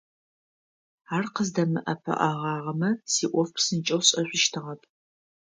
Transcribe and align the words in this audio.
Ар 1.15 1.25
къыздэмыӀэпыӀэгъагъэмэ, 1.33 2.89
сиӀоф 3.13 3.49
псынкӀэу 3.55 4.01
сшӀэшъущтыгъэп. 4.05 4.81